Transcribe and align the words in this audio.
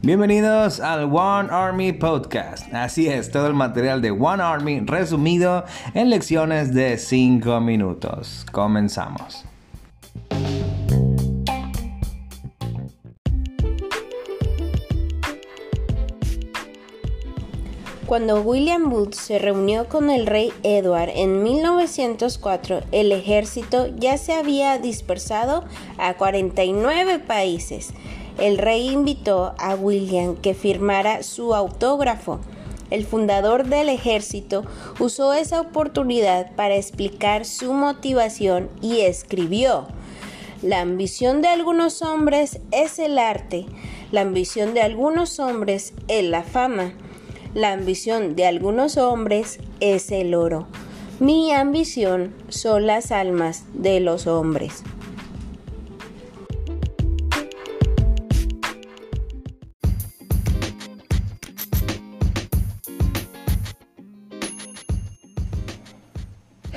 Bienvenidos 0.00 0.80
al 0.80 1.04
One 1.12 1.48
Army 1.50 1.92
Podcast. 1.92 2.72
Así 2.72 3.08
es, 3.08 3.30
todo 3.30 3.46
el 3.46 3.54
material 3.54 4.00
de 4.00 4.10
One 4.12 4.42
Army 4.42 4.80
resumido 4.80 5.64
en 5.92 6.08
lecciones 6.08 6.72
de 6.72 6.96
5 6.96 7.60
minutos. 7.60 8.46
Comenzamos. 8.50 9.44
Cuando 18.06 18.42
William 18.42 18.90
Booth 18.90 19.14
se 19.14 19.38
reunió 19.38 19.88
con 19.88 20.10
el 20.10 20.26
rey 20.26 20.52
Edward 20.62 21.10
en 21.14 21.42
1904, 21.42 22.82
el 22.92 23.12
ejército 23.12 23.86
ya 23.96 24.18
se 24.18 24.34
había 24.34 24.78
dispersado 24.78 25.64
a 25.96 26.14
49 26.14 27.18
países 27.20 27.94
el 28.38 28.58
rey 28.58 28.90
invitó 28.90 29.54
a 29.58 29.74
William 29.74 30.36
que 30.36 30.54
firmara 30.54 31.22
su 31.22 31.54
autógrafo. 31.54 32.40
El 32.90 33.04
fundador 33.04 33.66
del 33.66 33.88
ejército 33.88 34.64
usó 34.98 35.32
esa 35.32 35.60
oportunidad 35.60 36.54
para 36.54 36.76
explicar 36.76 37.44
su 37.44 37.72
motivación 37.72 38.70
y 38.82 39.00
escribió, 39.00 39.86
la 40.62 40.80
ambición 40.80 41.42
de 41.42 41.48
algunos 41.48 42.02
hombres 42.02 42.58
es 42.70 42.98
el 42.98 43.18
arte, 43.18 43.66
la 44.10 44.22
ambición 44.22 44.74
de 44.74 44.82
algunos 44.82 45.38
hombres 45.38 45.92
es 46.08 46.24
la 46.24 46.42
fama, 46.42 46.94
la 47.54 47.72
ambición 47.72 48.34
de 48.34 48.46
algunos 48.46 48.96
hombres 48.96 49.60
es 49.80 50.10
el 50.10 50.34
oro. 50.34 50.66
Mi 51.20 51.52
ambición 51.52 52.34
son 52.48 52.86
las 52.86 53.12
almas 53.12 53.64
de 53.72 54.00
los 54.00 54.26
hombres. 54.26 54.82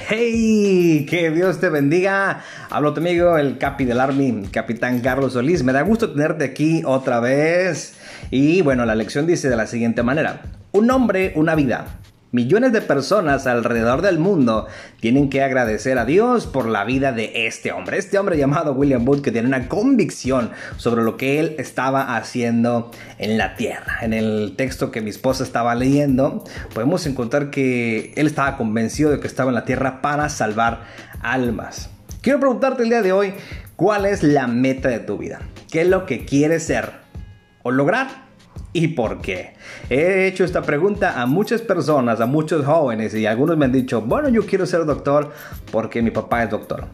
¡Hey! 0.09 1.06
Que 1.09 1.31
Dios 1.31 1.59
te 1.59 1.69
bendiga. 1.69 2.44
Hablo 2.69 2.94
tu 2.94 3.02
amigo, 3.02 3.38
el 3.38 3.58
Capi 3.58 3.84
del 3.84 4.00
Army, 4.00 4.47
Capitán 4.52 5.02
Carlos 5.02 5.34
Solís. 5.34 5.64
Me 5.64 5.73
da 5.73 5.81
gusto 5.81 6.12
tenerte 6.12 6.45
aquí 6.45 6.81
otra 6.86 7.19
vez. 7.19 7.97
Y 8.30 8.62
bueno, 8.62 8.86
la 8.86 8.95
lección 8.95 9.25
dice 9.25 9.50
de 9.50 9.56
la 9.58 9.67
siguiente 9.67 10.03
manera. 10.03 10.41
Un 10.78 10.92
hombre, 10.92 11.33
una 11.36 11.56
vida. 11.56 11.88
Millones 12.31 12.72
de 12.72 12.81
personas 12.81 13.47
alrededor 13.47 14.03
del 14.03 14.20
mundo 14.20 14.67
tienen 15.00 15.28
que 15.28 15.42
agradecer 15.42 15.97
a 15.97 16.06
Dios 16.06 16.45
por 16.45 16.67
la 16.67 16.84
vida 16.84 17.11
de 17.11 17.47
este 17.47 17.72
hombre. 17.72 17.97
Este 17.97 18.19
hombre 18.19 18.38
llamado 18.38 18.73
William 18.73 19.03
Booth 19.03 19.23
que 19.23 19.31
tiene 19.31 19.47
una 19.47 19.69
convicción 19.69 20.52
sobre 20.75 21.03
lo 21.03 21.17
que 21.17 21.39
él 21.39 21.56
estaba 21.58 22.16
haciendo 22.16 22.92
en 23.17 23.39
la 23.39 23.56
tierra. 23.56 23.97
En 24.03 24.14
el 24.14 24.53
texto 24.56 24.92
que 24.92 25.02
mi 25.02 25.09
esposa 25.09 25.44
estaba 25.44 25.73
leyendo, 25.73 26.44
podemos 26.75 27.08
encontrar 27.08 27.50
que 27.50 28.14
él 28.16 28.28
estaba 28.28 28.56
convencido 28.56 29.09
de 29.09 29.19
que 29.19 29.25
estaba 29.25 29.50
en 29.50 29.56
la 29.56 29.66
tierra 29.66 30.03
para 30.03 30.30
salvar 30.30 30.84
almas. 31.22 31.89
Quiero 32.22 32.39
preguntarte 32.39 32.84
el 32.84 32.89
día 32.89 33.02
de 33.02 33.14
hoy, 33.14 33.34
¿cuál 33.75 34.06
es 34.06 34.22
la 34.22 34.45
meta 34.45 34.89
de 34.89 35.00
tu 35.00 35.17
vida? 35.17 35.39
¿Qué 35.72 35.81
es 35.81 35.88
lo 35.88 36.06
que 36.06 36.23
quieres 36.23 36.62
ser 36.62 36.91
o 37.64 37.72
lograr? 37.72 38.27
Y 38.78 38.89
por 38.89 39.22
qué. 39.22 39.53
He 39.89 40.28
hecho 40.28 40.44
esta 40.44 40.61
pregunta 40.61 41.20
a 41.20 41.25
muchas 41.25 41.64
personas, 41.64 42.22
a 42.22 42.28
muchos 42.28 42.64
jóvenes 42.64 43.16
y 43.16 43.25
algunos 43.25 43.58
me 43.58 43.66
han 43.66 43.72
dicho, 43.72 44.02
bueno, 44.02 44.30
yo 44.30 44.45
quiero 44.45 44.67
ser 44.67 44.86
doctor 44.86 45.31
porque 45.72 46.03
mi 46.03 46.12
papá 46.12 46.44
es 46.44 46.52
doctor. 46.52 46.85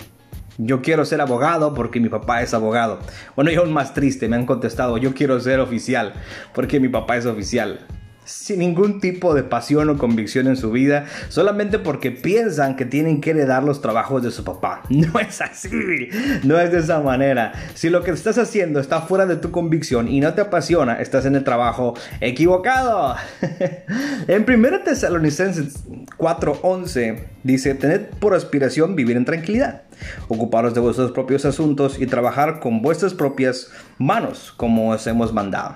Yo 0.58 0.82
quiero 0.82 1.04
ser 1.04 1.20
abogado 1.20 1.74
porque 1.74 2.00
mi 2.00 2.08
papá 2.08 2.42
es 2.42 2.54
abogado. 2.54 3.00
Bueno, 3.36 3.52
y 3.52 3.56
aún 3.56 3.74
más 3.74 3.94
triste, 3.94 4.30
me 4.30 4.38
han 4.38 4.46
contestado, 4.46 4.98
yo 4.98 5.14
quiero 5.14 5.38
ser 5.42 5.60
oficial 5.60 6.14
porque 6.54 6.80
mi 6.80 6.88
papá 6.88 7.18
es 7.18 7.26
oficial 7.26 7.80
sin 8.26 8.60
ningún 8.60 9.00
tipo 9.00 9.34
de 9.34 9.44
pasión 9.44 9.90
o 9.90 9.98
convicción 9.98 10.48
en 10.48 10.56
su 10.56 10.72
vida, 10.72 11.06
solamente 11.30 11.80
porque 11.80 12.12
piensan 12.12 12.76
que 12.76 12.86
tienen 12.86 13.22
que 13.22 13.32
heredar 13.32 13.64
los 13.64 13.82
trabajos 13.82 14.24
de 14.24 14.32
su 14.32 14.44
papá. 14.44 14.82
No 15.04 15.20
es 15.20 15.42
así, 15.42 16.10
no 16.44 16.58
es 16.60 16.72
de 16.72 16.80
esa 16.80 17.02
manera. 17.02 17.52
Si 17.74 17.90
lo 17.90 18.04
que 18.04 18.12
estás 18.12 18.38
haciendo 18.38 18.80
está 18.80 19.02
fuera 19.02 19.26
de 19.26 19.36
tu 19.36 19.52
convicción 19.52 20.08
y 20.08 20.22
no 20.22 20.34
te 20.34 20.42
apasiona, 20.42 21.02
estás 21.02 21.26
en 21.26 21.36
el 21.36 21.44
trabajo 21.44 21.94
equivocado. 22.22 23.16
en 24.28 24.46
1 24.48 24.80
Tesalonicenses 24.84 25.84
4:11 26.18 27.33
dice, 27.44 27.76
tened 27.76 28.08
por 28.20 28.34
aspiración 28.34 28.96
vivir 28.96 29.18
en 29.18 29.26
tranquilidad, 29.26 29.84
ocuparos 30.28 30.74
de 30.74 30.80
vuestros 30.80 31.12
propios 31.12 31.46
asuntos 31.46 32.00
y 32.00 32.08
trabajar 32.08 32.60
con 32.60 32.82
vuestras 32.82 33.14
propias 33.14 33.70
manos, 33.98 34.54
como 34.56 34.92
os 34.92 35.06
hemos 35.08 35.34
mandado. 35.34 35.76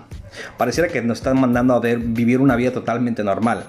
Pareciera 0.57 0.89
que 0.89 1.01
nos 1.01 1.19
están 1.19 1.39
mandando 1.39 1.73
a 1.73 1.79
ver, 1.79 1.99
vivir 1.99 2.39
una 2.41 2.55
vida 2.55 2.71
totalmente 2.71 3.23
normal. 3.23 3.65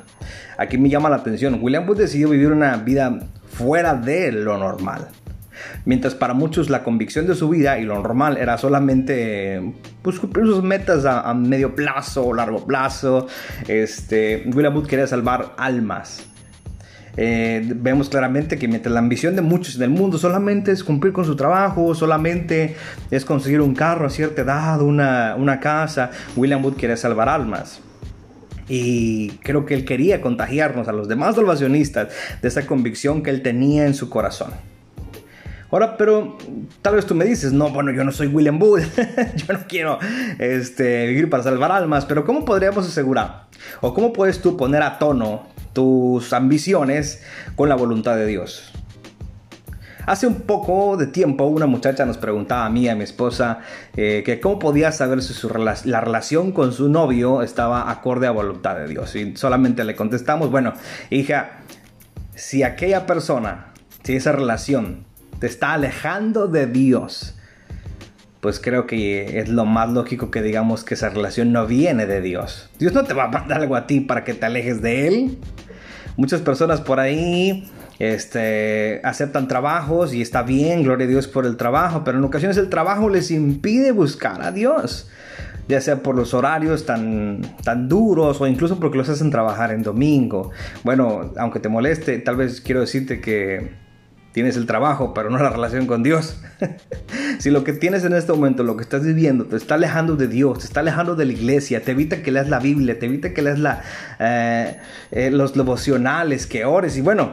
Aquí 0.57 0.79
me 0.79 0.89
llama 0.89 1.09
la 1.09 1.17
atención, 1.17 1.59
William 1.63 1.87
Booth 1.87 1.99
decidió 1.99 2.29
vivir 2.29 2.53
una 2.53 2.77
vida 2.77 3.21
fuera 3.51 3.95
de 3.95 4.33
lo 4.33 4.59
normal. 4.59 5.09
Mientras 5.85 6.15
para 6.15 6.35
muchos 6.35 6.71
la 6.71 6.85
convicción 6.85 7.27
de 7.27 7.35
su 7.35 7.49
vida 7.49 7.79
y 7.79 7.85
lo 7.85 7.95
normal 7.95 8.37
era 8.37 8.59
solamente 8.59 9.75
pues, 10.03 10.19
cumplir 10.19 10.47
sus 10.47 10.63
metas 10.63 11.05
a, 11.05 11.33
medio 11.35 11.75
plazo 11.75 12.27
o 12.27 12.35
largo 12.35 12.65
plazo, 12.65 13.27
este, 13.67 14.45
William 14.55 14.75
Booth 14.75 14.87
quería 14.87 15.07
salvar 15.07 15.55
almas. 15.57 16.27
Eh, 17.21 17.61
vemos 17.75 18.09
claramente 18.09 18.59
que 18.59 18.69
mientras 18.69 18.93
la 18.93 19.01
ambición 19.01 19.35
de 19.35 19.43
muchos 19.43 19.75
en 19.75 19.83
el 19.83 19.91
mundo 19.91 20.19
solamente 20.19 20.71
es 20.71 20.85
cumplir 20.85 21.13
con 21.13 21.25
su 21.25 21.35
trabajo, 21.35 21.93
solamente 21.97 22.77
es 23.11 23.25
conseguir 23.25 23.61
un 23.61 23.75
carro 23.75 24.07
a 24.07 24.11
cierta 24.11 24.43
edad, 24.43 24.81
una, 24.81 25.35
una 25.37 25.59
casa, 25.59 26.13
William 26.37 26.65
Wood 26.65 26.75
quiere 26.75 26.97
salvar 26.97 27.29
almas. 27.29 27.81
Y 28.69 29.31
creo 29.39 29.67
que 29.67 29.75
él 29.75 29.85
quería 29.85 30.21
contagiarnos 30.21 30.87
a 30.87 30.93
los 30.93 31.09
demás 31.09 31.35
salvacionistas 31.35 32.09
de 32.41 32.47
esa 32.47 32.67
convicción 32.67 33.25
que 33.25 33.31
él 33.31 33.43
tenía 33.43 33.85
en 33.87 33.95
su 33.95 34.09
corazón. 34.09 34.53
Ahora, 35.73 35.97
pero 35.97 36.39
tal 36.83 36.95
vez 36.95 37.05
tú 37.05 37.17
me 37.17 37.25
dices, 37.25 37.53
no, 37.53 37.71
bueno, 37.71 37.91
yo 37.91 38.05
no 38.05 38.13
soy 38.13 38.29
William 38.29 38.61
Booth, 38.61 38.85
yo 39.37 39.53
no 39.53 39.61
quiero 39.69 39.99
este, 40.39 41.09
vivir 41.09 41.29
para 41.29 41.43
salvar 41.43 41.73
almas, 41.73 42.05
pero 42.07 42.25
¿cómo 42.25 42.45
podríamos 42.45 42.87
asegurar? 42.87 43.47
¿O 43.81 43.93
cómo 43.93 44.13
puedes 44.13 44.41
tú 44.41 44.57
poner 44.57 44.83
a 44.83 45.01
tono 45.01 45.58
tus 45.79 46.33
ambiciones 46.33 47.23
con 47.55 47.69
la 47.69 47.77
voluntad 47.77 48.17
de 48.17 48.27
Dios. 48.27 48.73
Hace 50.07 50.27
un 50.27 50.41
poco 50.41 50.97
de 50.97 51.07
tiempo 51.07 51.45
una 51.45 51.67
muchacha 51.67 52.05
nos 52.05 52.19
preguntaba 52.19 52.67
a 52.67 52.69
mí, 52.69 52.89
a 52.89 52.97
mi 52.97 53.05
esposa, 53.05 53.61
eh, 53.97 54.25
que 54.27 54.41
cómo 54.41 54.59
podía 54.59 54.91
saber 54.91 55.23
si 55.23 55.35
su 55.35 55.49
la 55.49 56.01
relación 56.01 56.51
con 56.51 56.73
su 56.73 56.89
novio 56.89 57.43
estaba 57.43 57.93
acorde 57.93 58.27
a 58.27 58.33
voluntad 58.33 58.75
de 58.75 58.89
Dios. 58.89 59.15
Y 59.15 59.37
solamente 59.37 59.85
le 59.85 59.95
contestamos, 59.95 60.51
bueno, 60.51 60.73
hija, 61.11 61.61
si 62.35 62.65
aquella 62.65 63.07
persona, 63.07 63.69
si 64.03 64.17
esa 64.17 64.33
relación 64.33 65.05
te 65.39 65.47
está 65.47 65.75
alejando 65.75 66.49
de 66.49 66.67
Dios, 66.67 67.39
pues 68.41 68.59
creo 68.61 68.87
que 68.87 69.39
es 69.39 69.49
lo 69.49 69.65
más 69.65 69.91
lógico 69.91 70.33
que 70.33 70.43
digamos 70.43 70.83
que 70.83 70.95
esa 70.95 71.09
relación 71.09 71.53
no 71.53 71.67
viene 71.67 72.07
de 72.07 72.21
Dios. 72.21 72.71
Dios 72.81 72.93
no 72.93 73.05
te 73.05 73.15
va 73.15 73.25
a 73.25 73.29
mandar 73.29 73.61
algo 73.61 73.77
a 73.77 73.87
ti 73.87 74.01
para 74.01 74.25
que 74.25 74.35
te 74.35 74.47
alejes 74.47 74.81
de 74.83 75.09
Él. 75.09 75.39
Muchas 76.19 76.41
personas 76.41 76.81
por 76.81 76.99
ahí 76.99 77.71
este, 78.01 79.01
aceptan 79.05 79.47
trabajos 79.47 80.13
y 80.13 80.21
está 80.21 80.43
bien, 80.43 80.83
gloria 80.83 81.07
a 81.07 81.09
Dios 81.09 81.29
por 81.29 81.47
el 81.47 81.57
trabajo, 81.57 82.03
pero 82.03 82.19
en 82.19 82.25
ocasiones 82.25 82.57
el 82.57 82.69
trabajo 82.69 83.09
les 83.09 83.31
impide 83.31 83.93
buscar 83.93 84.43
a 84.43 84.51
Dios, 84.51 85.09
ya 85.69 85.81
sea 85.81 86.03
por 86.03 86.17
los 86.17 86.35
horarios 86.35 86.87
tan, 86.87 87.43
tan 87.63 87.89
duros 87.89 88.41
o 88.41 88.49
incluso 88.49 88.81
porque 88.81 88.99
los 88.99 89.09
hacen 89.09 89.31
trabajar 89.31 89.71
en 89.71 89.85
domingo. 89.85 90.51
Bueno, 90.83 91.33
aunque 91.39 91.61
te 91.61 91.69
moleste, 91.69 92.19
tal 92.19 92.35
vez 92.35 92.61
quiero 92.61 92.81
decirte 92.81 93.21
que 93.21 93.71
tienes 94.33 94.57
el 94.57 94.67
trabajo, 94.67 95.15
pero 95.15 95.31
no 95.31 95.39
la 95.39 95.51
relación 95.51 95.87
con 95.87 96.03
Dios. 96.03 96.39
si 97.39 97.51
lo 97.51 97.65
que 97.65 97.73
tienes 97.73 98.05
en 98.05 98.13
este 98.13 98.33
momento, 98.33 98.63
lo 98.63 98.77
que 98.77 98.83
estás 98.83 99.05
viviendo, 99.05 99.47
te 99.47 99.57
está 99.57 99.75
alejando 99.75 100.17
de 100.17 100.29
Dios, 100.29 100.61
te 100.61 100.65
está 100.67 100.81
alejando 100.81 101.15
de 101.15 101.25
la 101.27 101.33
iglesia, 101.33 101.83
te 101.83 101.93
evita 101.93 102.23
que 102.23 102.31
leas 102.31 102.49
la 102.49 102.59
Biblia, 102.59 102.99
te 102.99 103.07
evita 103.07 103.33
que 103.33 103.43
leas 103.43 103.59
la, 103.59 103.83
eh, 104.19 104.77
eh, 105.11 105.31
los 105.31 105.55
devocionales, 105.55 106.47
que 106.47 106.65
ores. 106.65 106.97
Y 106.97 107.01
bueno, 107.01 107.33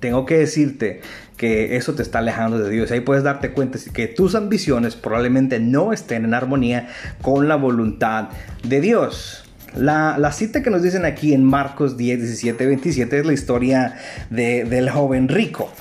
tengo 0.00 0.26
que 0.26 0.38
decirte 0.38 1.02
que 1.36 1.76
eso 1.76 1.94
te 1.94 2.02
está 2.02 2.18
alejando 2.18 2.58
de 2.58 2.68
Dios. 2.68 2.90
Ahí 2.90 3.00
puedes 3.00 3.24
darte 3.24 3.52
cuenta 3.52 3.78
que 3.92 4.08
tus 4.08 4.34
ambiciones 4.34 4.96
probablemente 4.96 5.58
no 5.58 5.92
estén 5.92 6.24
en 6.24 6.34
armonía 6.34 6.88
con 7.22 7.48
la 7.48 7.56
voluntad 7.56 8.28
de 8.62 8.80
Dios. 8.80 9.49
La, 9.76 10.32
cita 10.32 10.62
que 10.62 10.70
nos 10.70 10.82
dicen 10.82 11.04
aquí 11.04 11.32
en 11.32 11.44
Marcos 11.44 11.96
10, 11.96 12.20
17, 12.20 12.66
27 12.66 13.18
es 13.18 13.26
la 13.26 13.32
historia 13.32 13.96
del 14.30 14.90
joven 14.90 15.28
rico. 15.28 15.72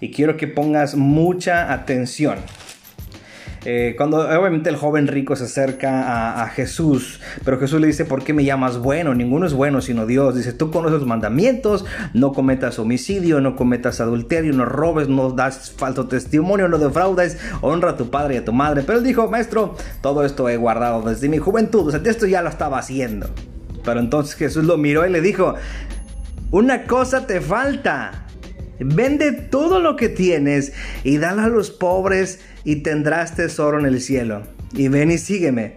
Y 0.00 0.10
quiero 0.10 0.36
que 0.36 0.46
pongas 0.46 0.94
mucha 0.94 1.72
atención. 1.72 2.38
Eh, 3.64 3.94
cuando 3.96 4.18
obviamente 4.18 4.68
el 4.68 4.76
joven 4.76 5.06
rico 5.06 5.36
se 5.36 5.44
acerca 5.44 6.42
a, 6.42 6.48
Jesús, 6.48 7.20
pero 7.44 7.58
Jesús 7.58 7.80
le 7.80 7.86
dice, 7.86 8.04
¿por 8.04 8.22
qué 8.22 8.32
me 8.32 8.44
llamas 8.44 8.78
bueno? 8.78 9.14
Ninguno 9.14 9.46
es 9.46 9.54
bueno 9.54 9.80
sino 9.80 10.06
Dios. 10.06 10.36
Dice, 10.36 10.52
tú 10.52 10.70
conoces 10.70 10.98
los 10.98 11.06
mandamientos, 11.06 11.84
no 12.12 12.32
cometas 12.32 12.78
homicidio, 12.78 13.40
no 13.40 13.56
cometas 13.56 14.00
adulterio, 14.00 14.52
no 14.52 14.64
robes, 14.64 15.08
no 15.08 15.30
das 15.30 15.72
falso 15.76 16.06
testimonio, 16.06 16.68
no 16.68 16.78
defraudes, 16.78 17.38
honra 17.62 17.90
a 17.90 17.96
tu 17.96 18.10
padre 18.10 18.34
y 18.34 18.38
a 18.38 18.44
tu 18.44 18.52
madre. 18.52 18.82
Pero 18.86 18.98
él 18.98 19.04
dijo, 19.04 19.28
maestro, 19.30 19.76
todo 20.00 20.24
esto 20.24 20.48
he 20.48 20.56
guardado 20.56 21.02
desde 21.02 21.28
mi 21.28 21.38
juventud, 21.38 21.88
o 21.88 21.90
sea, 21.90 22.00
esto 22.04 22.26
ya 22.26 22.42
lo 22.42 22.50
estaba 22.50 22.78
haciendo. 22.78 23.30
Pero 23.84 24.00
entonces 24.00 24.34
Jesús 24.36 24.64
lo 24.64 24.76
miró 24.76 25.06
y 25.06 25.10
le 25.10 25.20
dijo, 25.20 25.54
una 26.50 26.84
cosa 26.84 27.26
te 27.26 27.40
falta. 27.40 28.23
Vende 28.78 29.32
todo 29.32 29.80
lo 29.80 29.96
que 29.96 30.08
tienes 30.08 30.72
y 31.02 31.18
dale 31.18 31.42
a 31.42 31.48
los 31.48 31.70
pobres 31.70 32.40
y 32.64 32.76
tendrás 32.76 33.36
tesoro 33.36 33.78
en 33.78 33.86
el 33.86 34.00
cielo. 34.00 34.42
Y 34.72 34.88
ven 34.88 35.10
y 35.10 35.18
sígueme. 35.18 35.76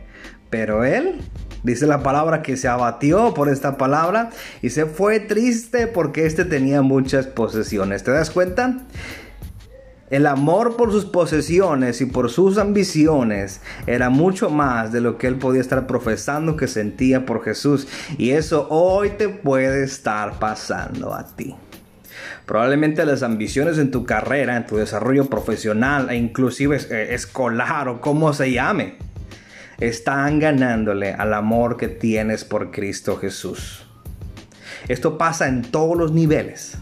Pero 0.49 0.83
él, 0.83 1.19
dice 1.63 1.85
la 1.85 2.01
palabra 2.01 2.41
que 2.41 2.57
se 2.57 2.67
abatió 2.67 3.33
por 3.33 3.49
esta 3.49 3.77
palabra 3.77 4.29
y 4.61 4.69
se 4.69 4.85
fue 4.85 5.19
triste 5.19 5.87
porque 5.87 6.25
éste 6.25 6.45
tenía 6.45 6.81
muchas 6.81 7.27
posesiones. 7.27 8.03
¿Te 8.03 8.11
das 8.11 8.29
cuenta? 8.29 8.85
El 10.09 10.25
amor 10.25 10.77
por 10.77 10.93
sus 10.93 11.03
posesiones 11.03 11.99
y 11.99 12.05
por 12.05 12.29
sus 12.29 12.57
ambiciones 12.57 13.59
era 13.87 14.09
mucho 14.09 14.49
más 14.49 14.93
de 14.93 15.01
lo 15.01 15.17
que 15.17 15.27
él 15.27 15.35
podía 15.35 15.59
estar 15.59 15.85
profesando 15.85 16.55
que 16.55 16.67
sentía 16.67 17.25
por 17.25 17.43
Jesús. 17.43 17.89
Y 18.17 18.29
eso 18.29 18.67
hoy 18.69 19.09
te 19.11 19.27
puede 19.27 19.83
estar 19.83 20.39
pasando 20.39 21.13
a 21.13 21.35
ti. 21.35 21.57
Probablemente 22.45 23.05
las 23.05 23.23
ambiciones 23.23 23.77
en 23.77 23.91
tu 23.91 24.05
carrera, 24.05 24.57
en 24.57 24.65
tu 24.65 24.77
desarrollo 24.77 25.25
profesional 25.25 26.09
e 26.09 26.15
inclusive 26.15 26.77
eh, 26.89 27.13
escolar 27.13 27.87
o 27.89 28.01
como 28.01 28.33
se 28.33 28.51
llame, 28.51 28.95
están 29.79 30.39
ganándole 30.39 31.13
al 31.13 31.33
amor 31.33 31.77
que 31.77 31.87
tienes 31.87 32.43
por 32.43 32.71
Cristo 32.71 33.17
Jesús. 33.17 33.85
Esto 34.87 35.17
pasa 35.17 35.47
en 35.47 35.63
todos 35.63 35.97
los 35.97 36.11
niveles 36.11 36.77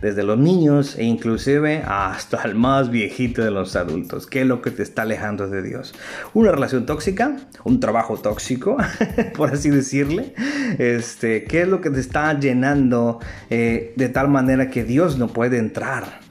desde 0.00 0.22
los 0.22 0.38
niños 0.38 0.96
e 0.96 1.04
inclusive 1.04 1.82
hasta 1.86 2.42
el 2.42 2.54
más 2.54 2.90
viejito 2.90 3.42
de 3.42 3.50
los 3.50 3.76
adultos. 3.76 4.26
¿Qué 4.26 4.42
es 4.42 4.46
lo 4.46 4.62
que 4.62 4.70
te 4.70 4.82
está 4.82 5.02
alejando 5.02 5.48
de 5.48 5.62
Dios? 5.62 5.94
Una 6.34 6.52
relación 6.52 6.86
tóxica, 6.86 7.36
un 7.64 7.80
trabajo 7.80 8.16
tóxico, 8.16 8.76
por 9.36 9.52
así 9.52 9.70
decirle. 9.70 10.34
Este, 10.78 11.44
¿Qué 11.44 11.62
es 11.62 11.68
lo 11.68 11.80
que 11.80 11.90
te 11.90 12.00
está 12.00 12.38
llenando 12.38 13.20
eh, 13.50 13.92
de 13.96 14.08
tal 14.08 14.28
manera 14.28 14.70
que 14.70 14.84
Dios 14.84 15.18
no 15.18 15.28
puede 15.28 15.58
entrar? 15.58 16.27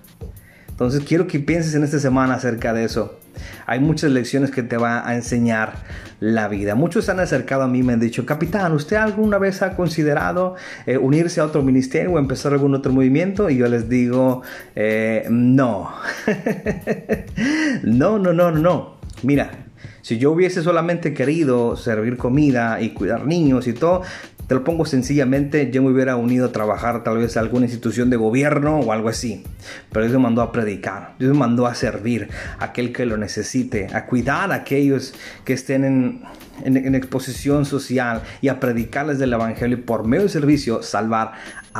Entonces 0.77 1.03
quiero 1.03 1.25
que 1.25 1.39
pienses 1.39 1.73
en 1.73 1.83
esta 1.83 1.97
semana 1.97 2.35
acerca 2.35 2.71
de 2.71 2.83
eso. 2.83 3.17
Hay 3.65 3.79
muchas 3.79 4.11
lecciones 4.11 4.51
que 4.51 4.61
te 4.61 4.77
va 4.77 5.09
a 5.09 5.15
enseñar 5.15 5.73
la 6.19 6.47
vida. 6.47 6.75
Muchos 6.75 7.05
se 7.05 7.11
han 7.11 7.19
acercado 7.19 7.63
a 7.63 7.67
mí 7.67 7.79
y 7.79 7.83
me 7.83 7.93
han 7.93 7.99
dicho, 7.99 8.27
capitán, 8.27 8.73
¿usted 8.73 8.95
alguna 8.95 9.39
vez 9.39 9.63
ha 9.63 9.75
considerado 9.75 10.53
eh, 10.85 10.99
unirse 10.99 11.41
a 11.41 11.45
otro 11.45 11.63
ministerio 11.63 12.11
o 12.11 12.19
empezar 12.19 12.53
algún 12.53 12.75
otro 12.75 12.93
movimiento? 12.93 13.49
Y 13.49 13.57
yo 13.57 13.67
les 13.67 13.89
digo, 13.89 14.43
eh, 14.75 15.25
no. 15.31 15.95
no, 17.83 18.19
no, 18.19 18.33
no, 18.33 18.51
no. 18.51 18.97
Mira, 19.23 19.49
si 20.03 20.19
yo 20.19 20.31
hubiese 20.31 20.61
solamente 20.61 21.11
querido 21.11 21.75
servir 21.75 22.17
comida 22.17 22.79
y 22.81 22.91
cuidar 22.91 23.25
niños 23.25 23.65
y 23.65 23.73
todo, 23.73 24.03
te 24.47 24.55
lo 24.55 24.63
pongo 24.63 24.85
sencillamente, 24.85 25.69
yo 25.71 25.83
me 25.83 25.89
hubiera 25.91 26.15
unido 26.15 26.45
a 26.45 26.51
trabajar 26.53 27.03
tal 27.03 27.17
vez 27.17 27.35
a 27.35 27.41
alguna 27.41 27.65
institución 27.65 28.09
de 28.09 28.15
gobierno 28.15 28.79
o 28.79 28.93
algo 28.93 29.09
así. 29.09 29.43
Pero 29.91 30.05
Dios 30.05 30.13
me 30.13 30.23
mandó 30.23 30.41
a 30.41 30.53
predicar, 30.53 31.15
Dios 31.19 31.33
me 31.33 31.39
mandó 31.39 31.67
a 31.67 31.75
servir 31.75 32.29
a 32.57 32.65
aquel 32.65 32.93
que 32.93 33.05
lo 33.05 33.17
necesite, 33.17 33.87
a 33.93 34.05
cuidar 34.05 34.53
a 34.53 34.55
aquellos 34.55 35.13
que 35.43 35.51
estén 35.51 35.83
en, 35.83 36.21
en, 36.63 36.95
exposición 36.95 37.65
social 37.65 38.21
y 38.41 38.47
a 38.47 38.59
predicarles 38.59 39.19
del 39.19 39.33
Evangelio 39.33 39.77
y 39.77 39.81
por 39.81 40.07
medio 40.07 40.23
del 40.23 40.31
servicio 40.31 40.81
salvar 40.81 41.33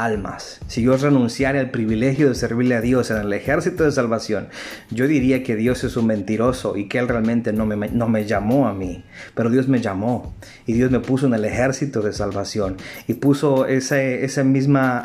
almas. 0.04 0.60
Si 0.68 0.82
yo 0.82 0.96
renunciara 0.98 1.60
al 1.60 1.72
privilegio 1.72 2.30
de 2.30 2.36
servirle 2.36 2.76
a 2.76 2.82
Dios 2.82 3.12
en 3.12 3.18
el 3.18 3.34
ejército 3.34 3.84
de 3.84 3.92
salvación, 3.92 4.50
yo 4.92 5.08
diría 5.08 5.44
que 5.44 5.56
Dios 5.56 5.84
es 5.84 5.98
un 5.98 6.08
mentiroso 6.08 6.78
y 6.78 6.88
que 6.88 7.00
Él 7.00 7.08
realmente 7.08 7.54
no 7.54 7.66
me, 7.66 7.90
no 7.90 8.08
me 8.08 8.26
llamó 8.26 8.68
a 8.68 8.74
mí. 8.74 9.04
Pero 9.34 9.50
Dios 9.50 9.68
me 9.68 9.82
llamó 9.82 10.36
y 10.66 10.74
Dios 10.74 10.92
me 10.92 11.00
puso 11.00 11.28
en 11.28 11.34
el 11.34 11.46
ejército 11.46 12.02
de 12.02 12.14
salvación 12.14 12.78
y 13.08 13.16
puso 13.16 13.66
esa, 13.66 14.02
esa, 14.02 14.44
misma, 14.44 15.04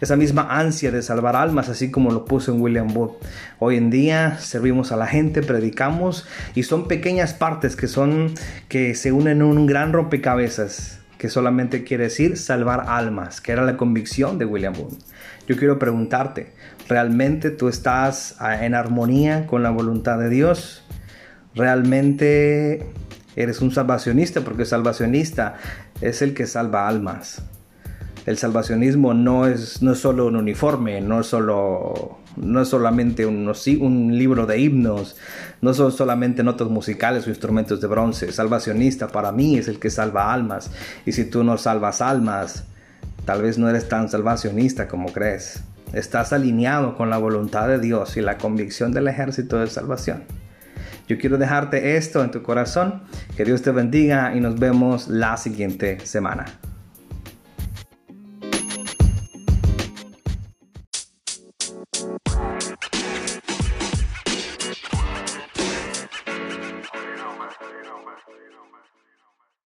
esa 0.00 0.16
misma 0.16 0.48
ansia 0.50 0.90
de 0.90 1.02
salvar 1.02 1.36
almas, 1.36 1.68
así 1.68 1.90
como 1.90 2.10
lo 2.10 2.24
puso 2.24 2.52
en 2.52 2.60
William 2.60 2.88
Booth. 2.92 3.16
Hoy 3.58 3.76
en 3.76 3.90
día 3.90 4.38
servimos 4.38 4.92
a 4.92 4.96
la 4.96 5.06
gente, 5.06 5.42
predicamos 5.42 6.26
y 6.54 6.62
son 6.64 6.88
pequeñas 6.88 7.34
partes 7.34 7.76
que 7.76 7.88
son 7.88 8.34
que 8.68 8.94
se 8.94 9.12
unen 9.12 9.38
en 9.38 9.42
un 9.42 9.66
gran 9.66 9.92
rompecabezas 9.92 11.03
que 11.24 11.30
solamente 11.30 11.84
quiere 11.84 12.04
decir 12.04 12.36
salvar 12.36 12.84
almas, 12.86 13.40
que 13.40 13.52
era 13.52 13.64
la 13.64 13.78
convicción 13.78 14.36
de 14.36 14.44
William 14.44 14.74
Booth. 14.74 14.98
Yo 15.48 15.56
quiero 15.56 15.78
preguntarte, 15.78 16.52
¿realmente 16.86 17.50
tú 17.50 17.68
estás 17.68 18.36
ah, 18.40 18.62
en 18.62 18.74
armonía 18.74 19.46
con 19.46 19.62
la 19.62 19.70
voluntad 19.70 20.18
de 20.18 20.28
Dios? 20.28 20.84
¿Realmente 21.54 22.84
eres 23.36 23.62
un 23.62 23.72
salvacionista? 23.72 24.42
Porque 24.42 24.66
salvacionista 24.66 25.54
es 26.02 26.20
el 26.20 26.34
que 26.34 26.46
salva 26.46 26.88
almas. 26.88 27.40
El 28.26 28.36
salvacionismo 28.36 29.14
no 29.14 29.46
es, 29.46 29.80
no 29.80 29.92
es 29.92 30.00
solo 30.00 30.26
un 30.26 30.36
uniforme, 30.36 31.00
no 31.00 31.20
es 31.20 31.26
solo 31.26 32.18
no 32.36 32.60
es 32.60 32.68
solamente 32.68 33.26
un, 33.26 34.18
libro 34.18 34.46
de 34.46 34.58
himnos, 34.58 35.16
no 35.60 35.74
son 35.74 35.92
solamente 35.92 36.42
notas 36.42 36.68
musicales 36.68 37.26
o 37.26 37.30
instrumentos 37.30 37.80
de 37.80 37.86
bronce. 37.86 38.32
Salvacionista 38.32 39.08
para 39.08 39.32
mí 39.32 39.56
es 39.56 39.68
el 39.68 39.78
que 39.78 39.90
salva 39.90 40.32
almas. 40.32 40.70
Y 41.06 41.12
si 41.12 41.24
tú 41.24 41.44
no 41.44 41.58
salvas 41.58 42.00
almas, 42.00 42.64
tal 43.24 43.42
vez 43.42 43.58
no 43.58 43.68
eres 43.68 43.88
tan 43.88 44.08
salvacionista 44.08 44.88
como 44.88 45.12
crees. 45.12 45.62
Estás 45.92 46.32
alineado 46.32 46.96
con 46.96 47.10
la 47.10 47.18
voluntad 47.18 47.68
de 47.68 47.78
Dios 47.78 48.16
y 48.16 48.20
la 48.20 48.38
convicción 48.38 48.92
del 48.92 49.08
ejército 49.08 49.58
de 49.58 49.68
salvación. 49.68 50.24
Yo 51.06 51.18
quiero 51.18 51.36
dejarte 51.36 51.96
esto 51.96 52.24
en 52.24 52.30
tu 52.30 52.42
corazón. 52.42 53.02
Que 53.36 53.44
Dios 53.44 53.62
te 53.62 53.70
bendiga 53.70 54.34
y 54.34 54.40
nos 54.40 54.58
vemos 54.58 55.08
la 55.08 55.36
siguiente 55.36 56.00
semana. 56.04 56.46